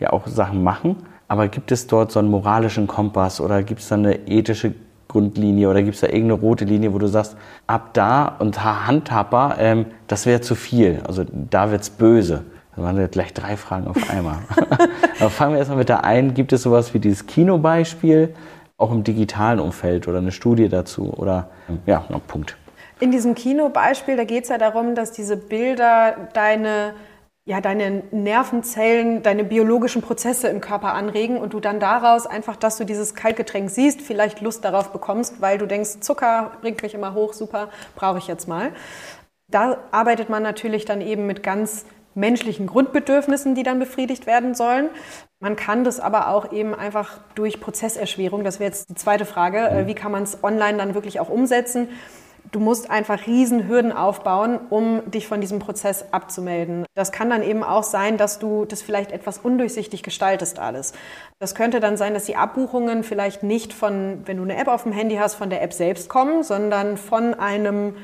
ja 0.01 0.13
auch 0.13 0.27
Sachen 0.27 0.63
machen. 0.63 0.97
Aber 1.29 1.49
gibt 1.49 1.73
es 1.73 1.87
dort 1.87 2.13
so 2.13 2.19
einen 2.19 2.31
moralischen 2.31 2.87
Kompass 2.87 3.41
oder 3.41 3.63
gibt 3.63 3.81
es 3.81 3.89
da 3.89 3.97
eine 3.97 4.27
ethische 4.29 4.75
Grundlinie 5.09 5.69
oder 5.69 5.83
gibt 5.83 5.95
es 5.95 6.01
da 6.01 6.07
irgendeine 6.07 6.35
rote 6.35 6.65
Linie, 6.65 6.93
wo 6.93 6.99
du 6.99 7.07
sagst, 7.09 7.37
ab 7.67 7.91
da 7.93 8.27
und 8.39 8.65
handhabbar, 8.65 9.59
ähm, 9.59 9.87
das 10.07 10.27
wäre 10.27 10.41
zu 10.41 10.55
viel. 10.55 11.01
Also 11.07 11.25
da 11.51 11.71
wird 11.71 11.83
es 11.83 11.91
böse. 11.91 12.45
Da 12.75 12.83
waren 12.83 12.99
jetzt 12.99 13.13
gleich 13.13 13.33
drei 13.33 13.57
Fragen 13.57 13.87
auf 13.87 14.11
einmal. 14.11 14.39
Aber 15.21 15.31
fangen 15.31 15.53
wir 15.53 15.59
erstmal 15.59 15.79
mit 15.79 15.89
der 15.89 16.05
einen. 16.05 16.35
Gibt 16.35 16.53
es 16.53 16.63
sowas 16.63 16.93
wie 16.95 16.99
dieses 16.99 17.27
Kinobeispiel, 17.27 18.35
auch 18.77 18.91
im 18.91 19.05
digitalen 19.05 19.61
Umfeld 19.61 20.09
oder 20.09 20.19
eine 20.19 20.33
Studie 20.33 20.69
dazu? 20.69 21.13
Oder 21.13 21.51
ja, 21.87 22.05
noch 22.09 22.27
Punkt. 22.27 22.57
In 23.01 23.11
diesem 23.11 23.35
Kinobeispiel, 23.35 24.17
da 24.17 24.25
geht 24.25 24.45
es 24.45 24.51
ja 24.51 24.59
darum, 24.59 24.95
dass 24.95 25.11
diese 25.11 25.37
Bilder 25.37 26.29
deine, 26.33 26.95
ja, 27.45 27.61
deine 27.61 28.05
Nervenzellen, 28.13 29.23
deine 29.23 29.43
biologischen 29.43 30.01
Prozesse 30.01 30.49
im 30.49 30.61
Körper 30.61 30.95
anregen 30.95 31.37
und 31.39 31.53
du 31.55 31.61
dann 31.61 31.81
daraus 31.81 32.27
einfach, 32.27 32.57
dass 32.57 32.77
du 32.77 32.85
dieses 32.85 33.15
Kaltgetränk 33.15 33.69
siehst, 33.71 34.01
vielleicht 34.01 34.41
Lust 34.41 34.65
darauf 34.65 34.93
bekommst, 34.93 35.41
weil 35.41 35.59
du 35.59 35.67
denkst, 35.67 36.01
Zucker 36.01 36.53
bringt 36.61 36.83
mich 36.83 36.95
immer 36.95 37.15
hoch, 37.15 37.33
super, 37.33 37.69
brauche 37.97 38.19
ich 38.19 38.29
jetzt 38.29 38.47
mal. 38.47 38.73
Da 39.49 39.79
arbeitet 39.91 40.31
man 40.31 40.43
natürlich 40.43 40.85
dann 40.85 41.01
eben 41.01 41.27
mit 41.27 41.43
ganz 41.43 41.85
menschlichen 42.15 42.69
Grundbedürfnissen, 42.69 43.57
die 43.57 43.65
dann 43.65 43.81
befriedigt 43.81 44.27
werden 44.27 44.55
sollen. 44.55 44.89
Man 45.41 45.57
kann 45.57 45.83
das 45.83 45.99
aber 45.99 46.29
auch 46.29 46.53
eben 46.53 46.75
einfach 46.75 47.19
durch 47.35 47.61
Prozesserschwerung, 47.61 48.45
das 48.45 48.61
wäre 48.61 48.71
jetzt 48.71 48.89
die 48.89 48.95
zweite 48.95 49.25
Frage, 49.25 49.69
äh, 49.69 49.87
wie 49.89 49.95
kann 49.95 50.13
man 50.13 50.23
es 50.23 50.43
online 50.45 50.79
dann 50.79 50.95
wirklich 50.95 51.19
auch 51.19 51.29
umsetzen? 51.29 51.89
Du 52.53 52.61
musst 52.61 52.91
einfach 52.91 53.27
Riesenhürden 53.27 53.91
aufbauen, 53.91 54.61
um 54.71 55.11
dich 55.11 55.27
von 55.27 55.41
diesem 55.41 55.59
Prozess 55.59 56.05
abzumelden. 56.13 56.87
Das 56.95 57.11
kann 57.11 57.31
dann 57.31 57.43
eben 57.43 57.65
auch 57.65 57.83
sein, 57.83 58.17
dass 58.17 58.39
du 58.39 58.65
das 58.65 58.83
vielleicht 58.83 59.13
etwas 59.13 59.39
undurchsichtig 59.39 60.03
gestaltest 60.03 60.59
alles. 60.59 60.93
Das 61.39 61.55
könnte 61.55 61.81
dann 61.81 61.97
sein, 61.97 62.15
dass 62.15 62.27
die 62.27 62.37
Abbuchungen 62.37 63.03
vielleicht 63.03 63.43
nicht 63.43 63.73
von, 63.73 64.23
wenn 64.27 64.37
du 64.37 64.45
eine 64.45 64.57
App 64.57 64.69
auf 64.69 64.85
dem 64.85 64.93
Handy 64.93 65.17
hast, 65.17 65.35
von 65.35 65.51
der 65.51 65.63
App 65.63 65.73
selbst 65.73 66.09
kommen, 66.09 66.43
sondern 66.43 66.97
von 66.97 67.35
einem 67.35 67.95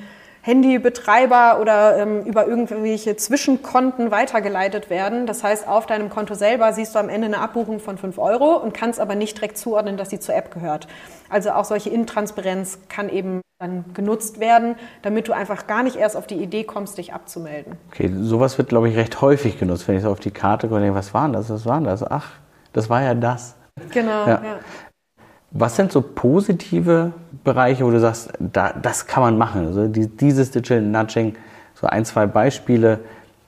Handybetreiber 0.42 1.60
oder 1.60 1.98
ähm, 1.98 2.24
über 2.24 2.46
irgendwelche 2.46 3.14
Zwischenkonten 3.16 4.10
weitergeleitet 4.10 4.88
werden. 4.88 5.26
Das 5.26 5.44
heißt, 5.44 5.68
auf 5.68 5.86
deinem 5.86 6.08
Konto 6.08 6.34
selber 6.34 6.72
siehst 6.72 6.94
du 6.94 6.98
am 6.98 7.10
Ende 7.10 7.26
eine 7.26 7.40
Abbuchung 7.40 7.78
von 7.78 7.98
5 7.98 8.16
Euro 8.18 8.56
und 8.56 8.72
kannst 8.72 9.00
aber 9.00 9.14
nicht 9.14 9.36
direkt 9.36 9.58
zuordnen, 9.58 9.98
dass 9.98 10.10
sie 10.10 10.18
zur 10.18 10.34
App 10.34 10.50
gehört. 10.50 10.88
Also 11.28 11.50
auch 11.50 11.66
solche 11.66 11.90
Intransparenz 11.90 12.78
kann 12.88 13.10
eben 13.10 13.42
dann 13.60 13.84
genutzt 13.92 14.40
werden, 14.40 14.74
damit 15.02 15.28
du 15.28 15.34
einfach 15.34 15.66
gar 15.66 15.82
nicht 15.82 15.96
erst 15.96 16.16
auf 16.16 16.26
die 16.26 16.36
Idee 16.36 16.64
kommst, 16.64 16.96
dich 16.96 17.12
abzumelden. 17.12 17.76
Okay, 17.90 18.10
sowas 18.22 18.56
wird, 18.56 18.70
glaube 18.70 18.88
ich, 18.88 18.96
recht 18.96 19.20
häufig 19.20 19.58
genutzt, 19.58 19.86
wenn 19.86 19.96
ich 19.96 20.02
so 20.02 20.10
auf 20.10 20.18
die 20.18 20.30
Karte 20.30 20.66
gucke 20.66 20.76
und 20.76 20.80
denke, 20.80 20.96
was 20.96 21.12
war 21.12 21.24
denn 21.24 21.34
das, 21.34 21.50
was 21.50 21.66
war 21.66 21.74
denn 21.74 21.84
das? 21.84 22.02
Ach, 22.02 22.30
das 22.72 22.88
war 22.88 23.02
ja 23.02 23.12
das. 23.12 23.56
Genau, 23.90 24.26
ja. 24.26 24.40
ja. 24.42 24.58
Was 25.50 25.76
sind 25.76 25.92
so 25.92 26.00
positive 26.00 27.12
Bereiche, 27.44 27.84
wo 27.84 27.90
du 27.90 28.00
sagst, 28.00 28.32
da, 28.38 28.72
das 28.72 29.06
kann 29.06 29.22
man 29.22 29.36
machen? 29.36 29.66
Also 29.66 29.88
dieses 29.88 30.52
Digital 30.52 30.80
Nudging, 30.80 31.36
so 31.74 31.86
ein, 31.86 32.06
zwei 32.06 32.26
Beispiele, 32.26 33.00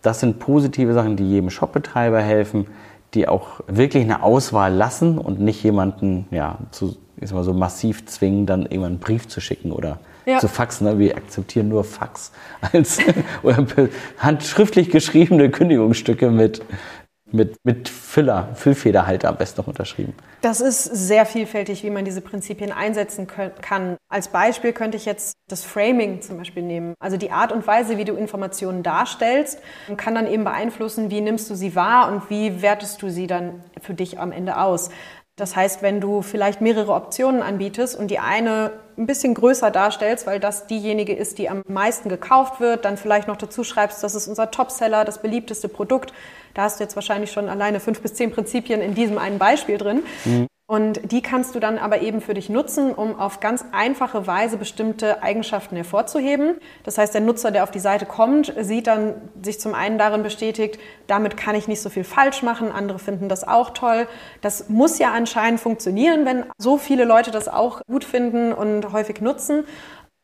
das 0.03 0.21
sind 0.21 0.39
positive 0.41 0.93
Sachen, 0.93 1.17
die 1.17 1.27
jedem 1.27 1.49
Shopbetreiber 1.49 2.21
helfen, 2.21 2.67
die 3.15 3.29
auch 3.29 3.61
wirklich 3.67 4.05
eine 4.05 4.23
Auswahl 4.23 4.75
lassen 4.75 5.17
und 5.17 5.41
nicht 5.41 5.63
jemanden 5.63 6.27
ja, 6.31 6.59
zu, 6.71 6.97
ich 7.25 7.33
mal 7.33 7.45
so 7.45 7.53
massiv 7.53 8.07
zwingen, 8.07 8.47
dann 8.47 8.63
irgendwann 8.63 8.93
einen 8.93 8.99
Brief 9.01 9.29
zu 9.29 9.41
schicken 9.41 9.73
oder 9.73 9.99
ja. 10.27 10.39
zu 10.39 10.49
faxen. 10.49 10.87
Ne? 10.87 10.99
Wir 10.99 11.17
akzeptieren 11.17 11.69
nur 11.69 11.85
Fax 11.85 12.33
als 12.73 12.99
oder 13.43 13.67
handschriftlich 14.19 14.91
geschriebene 14.91 15.51
Kündigungsstücke 15.51 16.31
mit 16.31 16.63
mit, 17.33 17.57
mit 17.65 17.89
Füller, 17.89 18.49
Füllfederhalter 18.55 19.29
am 19.29 19.37
besten 19.37 19.61
noch 19.61 19.69
unterschrieben. 19.69 20.15
Das 20.43 20.61
ist 20.61 20.85
sehr 20.85 21.27
vielfältig, 21.27 21.83
wie 21.83 21.91
man 21.91 22.05
diese 22.05 22.21
Prinzipien 22.21 22.73
einsetzen 22.73 23.27
kann. 23.27 23.97
Als 24.09 24.29
Beispiel 24.29 24.73
könnte 24.73 24.97
ich 24.97 25.05
jetzt 25.05 25.35
das 25.49 25.65
Framing 25.65 26.21
zum 26.21 26.39
Beispiel 26.39 26.63
nehmen. 26.63 26.95
Also 27.01 27.17
die 27.17 27.31
Art 27.31 27.53
und 27.53 27.67
Weise, 27.67 27.97
wie 27.97 28.05
du 28.05 28.15
Informationen 28.15 28.83
darstellst, 28.83 29.61
kann 29.97 30.15
dann 30.15 30.27
eben 30.27 30.45
beeinflussen, 30.45 31.11
wie 31.11 31.21
nimmst 31.21 31.49
du 31.51 31.55
sie 31.55 31.75
wahr 31.75 32.13
und 32.13 32.29
wie 32.31 32.63
wertest 32.63 33.03
du 33.03 33.09
sie 33.09 33.27
dann 33.27 33.63
für 33.81 33.95
dich 33.95 34.19
am 34.21 34.33
Ende 34.33 34.59
aus. 34.59 34.91
Das 35.43 35.57
heißt, 35.57 35.83
wenn 35.83 36.01
du 36.01 36.23
vielleicht 36.23 36.61
mehrere 36.61 36.93
Optionen 36.93 37.43
anbietest 37.43 37.99
und 37.99 38.13
die 38.13 38.21
eine 38.21 38.71
ein 38.97 39.07
bisschen 39.07 39.35
größer 39.35 39.73
darstellst, 39.73 40.25
weil 40.25 40.39
das 40.39 40.69
diejenige 40.69 41.13
ist, 41.15 41.37
die 41.39 41.49
am 41.49 41.63
meisten 41.67 42.09
gekauft 42.09 42.61
wird, 42.61 42.85
dann 42.85 42.97
vielleicht 42.97 43.27
noch 43.27 43.37
dazu 43.37 43.65
schreibst, 43.65 44.05
das 44.05 44.15
ist 44.15 44.29
unser 44.29 44.53
Topseller, 44.53 45.05
das 45.05 45.21
beliebteste 45.21 45.69
Produkt. 45.69 46.13
Da 46.55 46.63
hast 46.63 46.79
du 46.79 46.85
jetzt 46.85 46.95
wahrscheinlich 46.95 47.33
schon 47.33 47.49
alleine 47.49 47.81
fünf 47.81 48.01
bis 48.03 48.15
zehn 48.15 48.31
Prinzipien 48.31 48.81
in 48.81 48.95
diesem 48.95 49.19
einen 49.19 49.41
Beispiel 49.41 49.79
drin. 49.79 50.05
Mhm. 50.25 50.47
Und 50.73 51.13
die 51.13 51.21
kannst 51.21 51.55
du 51.55 51.61
dann 51.61 51.77
aber 51.77 52.01
eben 52.01 52.23
für 52.23 52.33
dich 52.33 52.49
nutzen, 52.49 52.95
um 52.95 53.21
auf 53.21 53.41
ganz 53.41 53.63
einfache 53.73 54.27
Weise 54.27 54.57
bestimmte 54.57 55.23
Eigenschaften 55.23 55.77
hervorzuheben. 55.77 56.55
Das 56.83 56.97
heißt, 56.97 57.13
der 57.13 57.21
Nutzer, 57.21 57.51
der 57.51 57.65
auf 57.65 57.71
die 57.71 57.79
Seite 57.79 58.07
kommt, 58.07 58.55
sieht 58.59 58.87
dann 58.87 59.13
sich 59.43 59.61
zum 59.61 59.75
einen 59.75 59.99
darin 59.99 60.23
bestätigt, 60.23 60.81
damit 61.09 61.37
kann 61.37 61.57
ich 61.57 61.69
nicht 61.69 61.83
so 61.83 61.91
viel 61.91 62.05
falsch 62.05 62.43
machen, 62.43 62.73
andere 62.73 62.99
finden 62.99 63.29
das 63.29 63.47
auch 63.47 63.75
toll. 63.75 64.09
Das 64.41 64.71
muss 64.71 64.99
ja 64.99 65.13
anscheinend 65.13 65.61
funktionieren, 65.61 66.25
wenn 66.25 66.47
so 66.57 66.79
viele 66.79 67.05
Leute 67.05 67.33
das 67.33 67.49
auch 67.49 67.83
gut 67.87 68.05
finden 68.05 68.55
und 68.55 68.95
häufig 68.95 69.21
nutzen. 69.21 69.65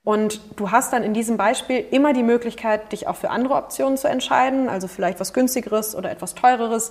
Und 0.02 0.40
du 0.56 0.70
hast 0.70 0.94
dann 0.94 1.02
in 1.02 1.12
diesem 1.12 1.36
Beispiel 1.36 1.84
immer 1.90 2.14
die 2.14 2.22
Möglichkeit, 2.22 2.92
dich 2.92 3.06
auch 3.08 3.16
für 3.16 3.28
andere 3.28 3.52
Optionen 3.52 3.98
zu 3.98 4.08
entscheiden, 4.08 4.70
also 4.70 4.88
vielleicht 4.88 5.20
was 5.20 5.34
günstigeres 5.34 5.94
oder 5.94 6.10
etwas 6.10 6.34
teureres. 6.34 6.90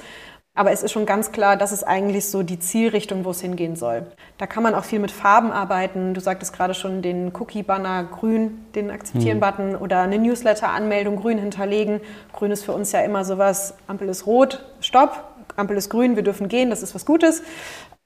Aber 0.58 0.72
es 0.72 0.82
ist 0.82 0.92
schon 0.92 1.06
ganz 1.06 1.32
klar, 1.32 1.56
das 1.56 1.72
ist 1.72 1.84
eigentlich 1.84 2.30
so 2.30 2.42
die 2.42 2.58
Zielrichtung, 2.58 3.26
wo 3.26 3.30
es 3.30 3.42
hingehen 3.42 3.76
soll. 3.76 4.08
Da 4.40 4.48
kann 4.48 4.64
man 4.64 4.74
auch 4.74 4.86
viel 4.86 4.98
mit 4.98 5.12
Farben 5.12 5.52
arbeiten. 5.52 6.16
Du 6.16 6.20
sagtest 6.20 6.52
gerade 6.52 6.74
schon 6.74 7.04
den 7.04 7.32
Cookie-Banner 7.32 8.06
grün, 8.06 8.66
den 8.74 8.90
Akzeptieren-Button 8.90 9.74
mhm. 9.74 9.76
oder 9.76 10.02
eine 10.02 10.18
Newsletter-Anmeldung 10.18 11.18
grün 11.18 11.38
hinterlegen. 11.38 12.02
Grün 12.34 12.50
ist 12.50 12.66
für 12.66 12.72
uns 12.72 12.92
ja 12.92 13.02
immer 13.02 13.24
sowas, 13.24 13.76
Ampel 13.86 14.10
ist 14.10 14.26
rot, 14.26 14.66
stopp, 14.80 15.26
Ampel 15.58 15.78
ist 15.78 15.92
grün, 15.92 16.16
wir 16.16 16.24
dürfen 16.24 16.48
gehen, 16.48 16.72
das 16.72 16.82
ist 16.82 16.96
was 16.96 17.06
Gutes. 17.06 17.44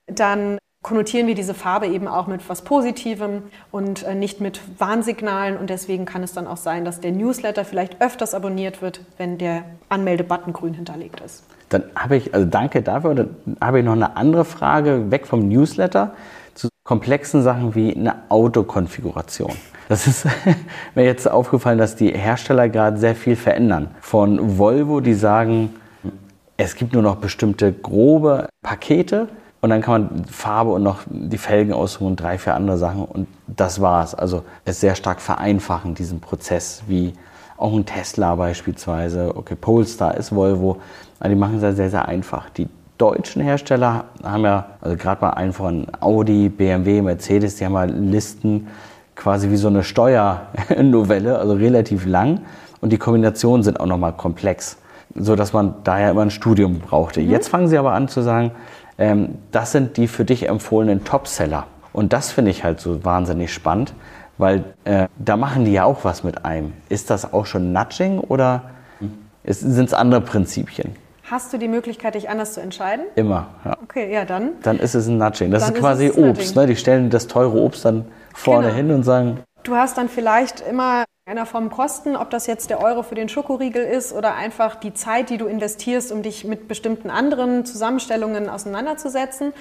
Dann 0.08 0.58
konnotieren 0.84 1.27
wir 1.27 1.36
diese 1.36 1.53
Farbe 1.53 1.88
eben 1.88 2.10
auch 2.10 2.27
mit 2.27 2.50
was 2.50 2.63
Positivem 2.63 3.43
und 3.72 4.03
äh, 4.03 4.13
nicht 4.13 4.41
mit 4.41 4.60
Warnsignalen. 4.77 5.55
Und 5.55 5.70
deswegen 5.70 6.03
kann 6.03 6.22
es 6.22 6.34
dann 6.34 6.48
auch 6.48 6.58
sein, 6.58 6.84
dass 6.84 7.00
der 7.00 7.13
Newsletter 7.13 7.63
vielleicht 7.63 8.01
öfters 8.01 8.34
abonniert 8.34 8.81
wird, 8.81 9.00
wenn 9.15 9.38
der 9.38 9.63
Anmelde-Button 9.88 10.51
grün 10.51 10.74
hinterlegt 10.74 11.22
ist. 11.22 11.46
Dann 11.72 11.84
habe 11.96 12.18
ich, 12.18 12.34
also 12.34 12.46
danke 12.46 12.82
dafür, 12.82 13.16
dann 13.16 13.30
habe 13.62 13.80
ich 13.80 13.86
noch 13.86 13.94
eine 13.94 14.18
andere 14.18 14.46
Frage, 14.46 15.10
weg 15.10 15.25
vom 15.25 15.48
Newsletter 15.48 16.13
zu 16.54 16.68
komplexen 16.84 17.44
Sachen 17.44 17.75
wie 17.75 17.96
eine 17.96 18.30
Autokonfiguration. 18.30 19.54
Das 19.88 20.06
ist 20.06 20.28
mir 20.96 21.06
jetzt 21.06 21.30
aufgefallen, 21.30 21.78
dass 21.78 21.96
die 21.96 22.12
Hersteller 22.12 22.68
gerade 22.68 22.98
sehr 22.98 23.16
viel 23.16 23.38
verändern. 23.38 23.90
Von 24.01 24.58
Volvo, 24.58 25.00
die 25.00 25.13
sagen, 25.13 25.74
es 26.58 26.75
gibt 26.75 26.94
nur 26.94 27.01
noch 27.01 27.16
bestimmte 27.16 27.72
grobe 27.72 28.50
Pakete 28.62 29.30
und 29.62 29.70
dann 29.70 29.82
kann 29.82 30.01
man 30.01 30.25
Farbe 30.25 30.72
und 30.72 30.84
noch 30.84 31.00
die 31.10 31.38
Felgen 31.38 31.72
aussuchen 31.72 32.08
und 32.08 32.20
drei, 32.20 32.38
vier 32.38 32.56
andere 32.56 32.78
Sachen 32.78 33.06
und 33.06 33.28
das 33.48 33.80
war's. 33.80 34.13
Also 34.13 34.44
es 34.66 34.82
sehr 34.82 34.96
stark 34.96 35.22
vereinfachen, 35.22 35.96
diesen 35.96 36.20
Prozess, 36.20 36.84
wie 36.88 37.13
auch 37.62 37.74
ein 37.74 37.86
Tesla 37.86 38.36
beispielsweise, 38.36 39.36
okay, 39.36 39.56
Polestar 39.56 40.15
ist 40.15 40.36
Volvo, 40.36 40.77
aber 41.20 41.30
die 41.30 41.36
machen 41.36 41.58
es 41.58 41.63
ja 41.63 41.72
sehr, 41.74 41.89
sehr 41.89 42.08
einfach. 42.08 42.50
Die 42.50 42.68
deutschen 42.98 43.41
Hersteller 43.41 44.06
haben 44.24 44.44
ja, 44.44 44.65
also 44.82 44.98
gerade 44.98 45.22
bei 45.22 45.30
allen 45.30 45.53
von 45.53 45.88
Audi, 46.00 46.50
BMW, 46.50 47.01
Mercedes, 47.01 47.56
die 47.56 47.65
haben 47.65 47.74
ja 47.74 47.84
Listen 47.84 48.68
quasi 49.15 49.50
wie 49.50 49.58
so 49.58 49.68
eine 49.68 49.84
Steuernovelle, 49.84 51.38
also 51.38 51.53
relativ 51.53 52.06
lang. 52.06 52.41
Und 52.80 52.91
die 52.91 52.98
Kombinationen 52.98 53.63
sind 53.63 53.80
auch 53.80 53.86
nochmal 53.86 54.13
komplex, 54.13 54.77
so 55.15 55.36
dass 55.36 55.53
man 55.53 55.75
daher 55.84 56.12
immer 56.12 56.24
ein 56.24 56.32
Studium 56.32 56.80
brauchte. 56.80 57.22
Mhm. 57.22 57.30
Jetzt 57.30 57.50
fangen 57.50 57.68
sie 57.68 57.77
aber 57.77 57.94
an 57.94 58.08
zu 58.08 58.22
sagen, 58.22 58.51
ähm, 58.98 59.36
das 59.51 59.72
sind 59.72 59.98
die 59.98 60.08
für 60.08 60.25
dich 60.25 60.48
empfohlenen 60.48 61.03
Topseller. 61.03 61.68
Und 61.94 62.13
das 62.13 62.32
finde 62.32 62.51
ich 62.51 62.63
halt 62.63 62.80
so 62.80 63.03
wahnsinnig 63.03 63.53
spannend, 63.53 63.94
weil 64.41 64.63
äh, 64.86 65.07
da 65.19 65.38
machen 65.38 65.65
die 65.65 65.71
ja 65.71 65.86
auch 65.86 66.03
was 66.03 66.24
mit 66.24 66.43
einem. 66.43 66.74
Ist 66.89 67.12
das 67.12 67.31
auch 67.31 67.45
schon 67.45 67.71
Nudging 67.71 68.19
oder 68.19 68.63
sind 69.45 69.86
es 69.86 69.93
andere 69.93 70.21
Prinzipien? 70.21 70.95
Hast 71.24 71.53
du 71.53 71.57
die 71.57 71.67
Möglichkeit, 71.67 72.15
dich 72.15 72.27
anders 72.27 72.53
zu 72.53 72.62
entscheiden? 72.62 73.05
Immer, 73.15 73.48
ja. 73.63 73.77
Okay, 73.83 74.12
ja, 74.12 74.25
dann. 74.25 74.53
Dann 74.63 74.79
ist 74.79 74.95
es 74.95 75.07
ein 75.07 75.17
Nudging. 75.17 75.51
Das 75.51 75.69
ist 75.69 75.75
quasi 75.75 76.07
ist 76.07 76.17
Obst. 76.17 76.55
Ne? 76.55 76.65
Die 76.65 76.75
stellen 76.75 77.10
das 77.10 77.27
teure 77.27 77.57
Obst 77.57 77.86
dann 77.86 78.05
vorne 78.33 78.67
genau. 78.67 78.75
hin 78.75 78.91
und 78.91 79.03
sagen. 79.03 79.39
Du 79.63 79.75
hast 79.75 79.98
dann 79.98 80.10
vielleicht 80.10 80.62
immer 80.62 81.06
einer 81.25 81.46
Form 81.46 81.70
Kosten, 81.70 82.15
ob 82.15 82.30
das 82.32 82.48
jetzt 82.48 82.70
der 82.70 82.82
Euro 82.82 83.03
für 83.03 83.15
den 83.15 83.30
Schokoriegel 83.30 83.84
ist 83.84 84.12
oder 84.12 84.36
einfach 84.36 84.75
die 84.75 84.94
Zeit, 84.94 85.30
die 85.30 85.38
du 85.38 85.46
investierst, 85.46 86.12
um 86.12 86.24
dich 86.24 86.46
mit 86.46 86.68
bestimmten 86.68 87.10
anderen 87.10 87.65
Zusammenstellungen 87.65 88.50
auseinanderzusetzen. 88.50 89.53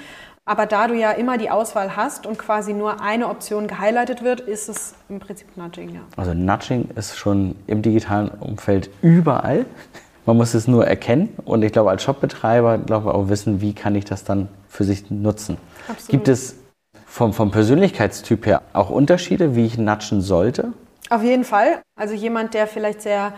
Aber 0.46 0.66
da 0.66 0.88
du 0.88 0.94
ja 0.94 1.12
immer 1.12 1.36
die 1.36 1.50
Auswahl 1.50 1.96
hast 1.96 2.26
und 2.26 2.38
quasi 2.38 2.72
nur 2.72 3.00
eine 3.02 3.28
Option 3.28 3.68
gehighlightet 3.68 4.24
wird, 4.24 4.40
ist 4.40 4.68
es 4.68 4.94
im 5.08 5.20
Prinzip 5.20 5.56
Nudging, 5.56 5.90
ja. 5.90 6.00
Also 6.16 6.32
Nudging 6.34 6.88
ist 6.96 7.16
schon 7.16 7.54
im 7.66 7.82
digitalen 7.82 8.30
Umfeld 8.30 8.90
überall. 9.02 9.66
Man 10.24 10.36
muss 10.36 10.54
es 10.54 10.66
nur 10.66 10.86
erkennen 10.86 11.28
und 11.44 11.62
ich 11.62 11.72
glaube, 11.72 11.90
als 11.90 12.02
Shopbetreiber 12.02 12.78
glaube 12.78 13.14
auch 13.14 13.28
wissen, 13.28 13.60
wie 13.60 13.74
kann 13.74 13.94
ich 13.94 14.06
das 14.06 14.24
dann 14.24 14.48
für 14.68 14.84
sich 14.84 15.10
nutzen. 15.10 15.58
Absolut. 15.88 16.08
Gibt 16.08 16.28
es 16.28 16.56
vom, 17.10 17.32
vom 17.32 17.50
Persönlichkeitstyp 17.50 18.46
her 18.46 18.62
auch 18.72 18.88
Unterschiede, 18.88 19.56
wie 19.56 19.66
ich 19.66 19.76
nudgen 19.76 20.20
sollte? 20.20 20.72
Auf 21.10 21.24
jeden 21.24 21.42
Fall. 21.42 21.82
Also 21.98 22.14
jemand, 22.14 22.54
der 22.54 22.68
vielleicht 22.68 23.02
sehr 23.02 23.34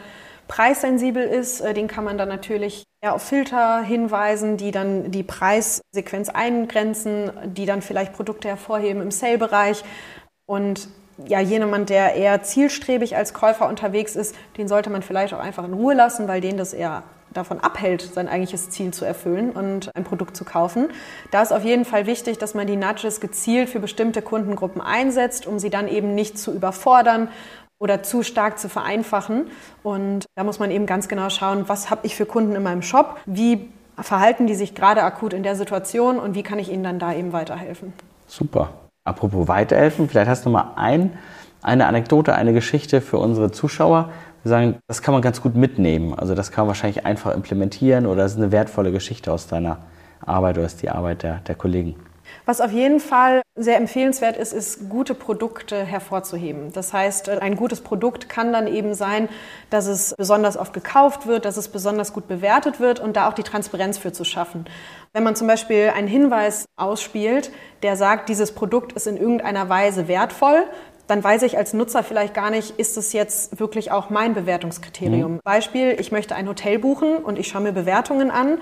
preissensibel 0.47 1.25
ist, 1.25 1.63
äh, 1.63 1.73
den 1.73 1.89
kann 1.89 2.05
man 2.05 2.19
dann 2.19 2.29
natürlich 2.29 2.85
eher 3.01 3.15
auf 3.15 3.23
Filter 3.23 3.81
hinweisen, 3.81 4.59
die 4.59 4.73
dann 4.73 5.11
die 5.11 5.23
Preissequenz 5.23 6.29
eingrenzen, 6.29 7.31
die 7.47 7.65
dann 7.65 7.81
vielleicht 7.81 8.13
Produkte 8.13 8.49
hervorheben 8.49 9.01
im 9.01 9.11
Sale-Bereich. 9.11 9.83
Und 10.45 10.89
ja, 11.27 11.41
jemand, 11.41 11.89
der 11.89 12.15
eher 12.15 12.43
zielstrebig 12.43 13.17
als 13.17 13.33
Käufer 13.33 13.69
unterwegs 13.69 14.17
ist, 14.17 14.35
den 14.59 14.69
sollte 14.69 14.91
man 14.91 15.01
vielleicht 15.01 15.33
auch 15.33 15.41
einfach 15.41 15.65
in 15.65 15.73
Ruhe 15.73 15.95
lassen, 15.95 16.29
weil 16.29 16.43
den 16.43 16.59
das 16.59 16.75
eher 16.75 17.05
davon 17.33 17.61
abhält, 17.61 18.03
sein 18.03 18.29
eigentliches 18.29 18.71
Ziel 18.71 18.93
zu 18.93 19.05
erfüllen 19.05 19.51
und 19.51 19.95
ein 19.97 20.05
Produkt 20.05 20.37
zu 20.37 20.45
kaufen. 20.45 20.89
Da 21.31 21.43
ist 21.43 21.53
auf 21.53 21.65
jeden 21.65 21.85
Fall 21.85 22.07
wichtig, 22.07 22.39
dass 22.39 22.55
man 22.55 22.67
die 22.67 22.77
Nudges 22.77 23.21
gezielt 23.21 23.69
für 23.69 23.81
bestimmte 23.81 24.23
Kundengruppen 24.23 24.81
einsetzt, 24.81 25.47
um 25.47 25.59
sie 25.59 25.71
dann 25.71 25.89
eben 25.89 26.15
nicht 26.15 26.39
zu 26.39 26.53
überfordern 26.53 27.29
oder 27.79 28.03
zu 28.03 28.23
stark 28.23 28.59
zu 28.59 28.69
vereinfachen. 28.69 29.47
Und 29.83 30.27
da 30.37 30.45
muss 30.45 30.59
man 30.59 30.71
eben 30.71 30.87
ganz 30.87 31.09
genau 31.09 31.31
schauen, 31.31 31.69
was 31.69 31.91
habe 31.91 32.07
ich 32.07 32.15
für 32.15 32.27
Kunden 32.27 32.55
in 32.55 32.63
meinem 32.63 32.83
Shop, 32.83 33.19
wie 33.27 33.69
verhalten 33.99 34.47
die 34.47 34.55
sich 34.55 34.75
gerade 34.75 35.03
akut 35.03 35.33
in 35.33 35.43
der 35.43 35.57
Situation 35.57 36.19
und 36.19 36.35
wie 36.35 36.43
kann 36.43 36.59
ich 36.59 36.71
ihnen 36.71 36.85
dann 36.85 36.99
da 36.99 37.13
eben 37.13 37.33
weiterhelfen. 37.33 37.93
Super. 38.27 38.71
Apropos 39.05 39.49
weiterhelfen, 39.49 40.09
vielleicht 40.09 40.31
hast 40.31 40.47
du 40.47 40.51
mal 40.51 40.75
ein, 40.77 41.19
eine 41.61 41.87
Anekdote, 41.87 42.35
eine 42.35 42.53
Geschichte 42.53 43.01
für 43.01 43.19
unsere 43.19 43.51
Zuschauer. 43.51 44.11
Sagen, 44.45 44.79
das 44.89 45.03
kann 45.03 45.13
man 45.13 45.23
ganz 45.23 45.41
gut 45.41 45.55
mitnehmen. 45.55 46.15
Also 46.15 46.35
das 46.35 46.51
kann 46.51 46.63
man 46.63 46.69
wahrscheinlich 46.69 47.07
einfach 47.07 47.33
implementieren 47.35 48.07
oder 48.07 48.25
es 48.25 48.33
ist 48.33 48.39
eine 48.39 48.53
wertvolle 48.53 48.91
Geschichte 48.91 49.33
aus 49.33 49.47
deiner 49.47 49.79
Arbeit 50.21 50.59
oder 50.59 50.67
ist 50.67 50.83
die 50.83 50.91
Arbeit 50.91 51.23
der, 51.23 51.39
der 51.39 51.55
Kollegen. 51.55 51.97
Was 52.45 52.61
auf 52.61 52.73
jeden 52.73 52.99
Fall 52.99 53.43
sehr 53.55 53.77
empfehlenswert 53.77 54.37
ist, 54.37 54.53
ist, 54.53 54.89
gute 54.89 55.15
Produkte 55.15 55.85
hervorzuheben. 55.85 56.73
Das 56.73 56.93
heißt, 56.93 57.29
ein 57.29 57.57
gutes 57.57 57.83
Produkt 57.83 58.29
kann 58.29 58.53
dann 58.53 58.67
eben 58.67 58.95
sein, 58.95 59.29
dass 59.71 59.87
es 59.87 60.15
besonders 60.17 60.57
oft 60.57 60.73
gekauft 60.73 61.27
wird, 61.27 61.45
dass 61.45 61.57
es 61.57 61.69
besonders 61.69 62.13
gut 62.13 62.27
bewertet 62.27 62.81
wird 62.81 63.01
und 63.01 63.17
da 63.17 63.29
auch 63.29 63.35
die 63.35 63.43
Transparenz 63.43 63.99
für 63.99 64.13
zu 64.13 64.25
schaffen. 64.25 64.65
Wenn 65.13 65.23
man 65.23 65.37
zum 65.37 65.47
Beispiel 65.47 65.93
einen 65.95 66.09
Hinweis 66.09 66.65
ausspielt, 66.77 67.53
der 67.83 67.97
sagt, 67.97 68.29
dieses 68.29 68.53
Produkt 68.53 68.93
ist 68.93 69.07
in 69.07 69.17
irgendeiner 69.17 69.69
Weise 69.69 70.09
wertvoll, 70.09 70.65
dann 71.13 71.23
weiß 71.23 71.43
ich 71.43 71.59
als 71.59 71.75
Nutzer 71.75 72.03
vielleicht 72.03 72.33
gar 72.33 72.49
nicht, 72.49 72.79
ist 72.79 72.97
es 72.97 73.13
jetzt 73.13 73.61
wirklich 73.61 73.93
auch 73.93 74.09
mein 74.09 74.33
Bewertungskriterium. 74.33 75.35
Mhm. 75.35 75.41
Beispiel, 75.45 75.95
ich 76.01 76.11
möchte 76.11 76.35
ein 76.35 76.49
Hotel 76.49 76.79
buchen 76.79 77.19
und 77.19 77.39
ich 77.39 77.49
schaue 77.49 77.61
mir 77.61 77.73
Bewertungen 77.73 78.31
an 78.31 78.59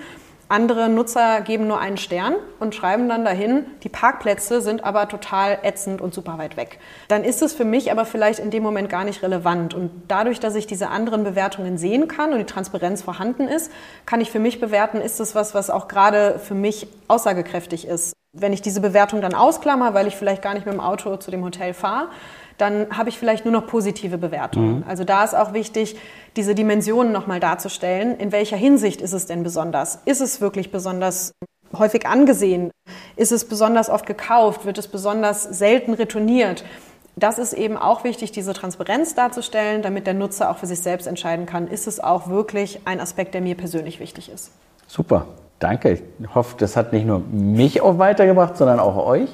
andere 0.51 0.89
Nutzer 0.89 1.43
geben 1.43 1.69
nur 1.69 1.79
einen 1.79 1.97
Stern 1.97 2.35
und 2.59 2.75
schreiben 2.75 3.09
dann 3.09 3.25
dahin, 3.25 3.67
die 3.85 3.89
Parkplätze 3.89 4.61
sind 4.61 4.83
aber 4.83 5.09
total 5.09 5.59
ätzend 5.63 6.01
und 6.01 6.13
super 6.13 6.39
weit 6.39 6.57
weg. 6.57 6.81
Dann 7.07 7.23
ist 7.23 7.41
es 7.41 7.53
für 7.53 7.65
mich 7.65 7.93
aber 7.93 8.05
vielleicht 8.05 8.41
in 8.41 8.51
dem 8.51 8.65
Moment 8.65 8.89
gar 8.89 9.05
nicht 9.05 9.23
relevant. 9.23 9.75
Und 9.75 9.93
dadurch, 10.09 10.41
dass 10.41 10.57
ich 10.57 10.67
diese 10.67 10.89
anderen 10.89 11.23
Bewertungen 11.23 11.79
sehen 11.79 12.09
kann 12.09 12.33
und 12.33 12.41
die 12.41 12.47
Transparenz 12.47 13.01
vorhanden 13.01 13.47
ist, 13.47 13.71
kann 14.07 14.21
ich 14.21 14.33
für 14.33 14.41
mich 14.41 14.61
bewerten, 14.61 15.01
ist 15.01 15.21
es 15.21 15.37
was, 15.37 15.55
was 15.55 15.71
auch 15.71 15.87
gerade 15.87 16.41
für 16.41 16.55
mich 16.55 16.89
aussagekräftig 17.07 17.87
ist. 17.87 18.13
Wenn 18.33 18.53
ich 18.53 18.61
diese 18.61 18.81
Bewertung 18.81 19.21
dann 19.21 19.35
ausklammer, 19.35 19.95
weil 19.95 20.09
ich 20.09 20.17
vielleicht 20.17 20.43
gar 20.43 20.55
nicht 20.55 20.67
mit 20.67 20.75
dem 20.75 20.81
Auto 20.81 21.17
zu 21.17 21.31
dem 21.31 21.45
Hotel 21.45 21.75
fahre, 21.75 22.09
dann 22.61 22.97
habe 22.97 23.09
ich 23.09 23.19
vielleicht 23.19 23.45
nur 23.45 23.53
noch 23.53 23.67
positive 23.67 24.19
Bewertungen. 24.19 24.79
Mhm. 24.79 24.85
Also 24.87 25.05
da 25.05 25.25
ist 25.25 25.35
auch 25.35 25.53
wichtig, 25.53 25.97
diese 26.37 26.55
Dimensionen 26.55 27.13
nochmal 27.13 27.41
darzustellen. 27.41 28.17
In 28.19 28.33
welcher 28.33 28.57
Hinsicht 28.57 29.01
ist 29.01 29.13
es 29.13 29.27
denn 29.27 29.43
besonders? 29.43 30.01
Ist 30.05 30.21
es 30.21 30.41
wirklich 30.41 30.71
besonders 30.71 31.33
häufig 31.77 32.07
angesehen? 32.07 32.71
Ist 33.17 33.33
es 33.33 33.45
besonders 33.45 33.89
oft 33.89 34.07
gekauft? 34.07 34.65
Wird 34.65 34.79
es 34.79 34.89
besonders 34.89 35.43
selten 35.43 35.95
retourniert? 35.95 36.65
Das 37.17 37.39
ist 37.39 37.53
eben 37.53 37.77
auch 37.77 38.05
wichtig, 38.05 38.33
diese 38.33 38.53
Transparenz 38.53 39.15
darzustellen, 39.15 39.83
damit 39.83 40.07
der 40.07 40.15
Nutzer 40.15 40.51
auch 40.51 40.59
für 40.59 40.67
sich 40.67 40.81
selbst 40.81 41.07
entscheiden 41.07 41.45
kann, 41.45 41.69
ist 41.69 41.87
es 41.87 42.01
auch 42.01 42.29
wirklich 42.29 42.81
ein 42.87 43.01
Aspekt, 43.01 43.35
der 43.35 43.41
mir 43.41 43.57
persönlich 43.57 44.01
wichtig 44.01 44.31
ist. 44.31 44.53
Super, 44.87 45.27
danke. 45.59 45.93
Ich 45.93 46.35
hoffe, 46.35 46.55
das 46.59 46.77
hat 46.77 46.93
nicht 46.93 47.07
nur 47.07 47.21
mich 47.31 47.81
auch 47.81 47.99
weitergebracht, 47.99 48.57
sondern 48.57 48.81
auch 48.81 48.97
euch. 48.97 49.29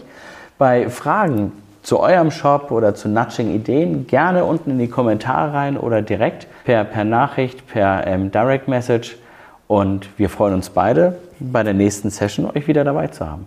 Bei 0.59 0.89
Fragen 0.89 1.53
zu 1.87 2.01
eurem 2.01 2.33
Shop 2.33 2.73
oder 2.73 2.97
zu 2.97 3.09
Nudging-Ideen 3.09 4.09
gerne 4.09 4.45
unten 4.45 4.73
in 4.73 4.79
die 4.79 4.89
Kommentare 4.89 5.53
rein 5.53 5.77
oder 5.77 6.03
direkt 6.03 6.49
per, 6.65 6.83
per 6.83 7.05
Nachricht, 7.05 7.69
per 7.69 8.05
ähm, 8.09 8.33
Direct 8.33 8.67
Message. 8.67 9.17
Und 9.69 10.09
wir 10.19 10.29
freuen 10.29 10.55
uns 10.55 10.69
beide, 10.69 11.17
bei 11.39 11.63
der 11.63 11.75
nächsten 11.75 12.11
Session 12.11 12.51
euch 12.51 12.67
wieder 12.67 12.83
dabei 12.83 13.07
zu 13.07 13.25
haben. 13.25 13.47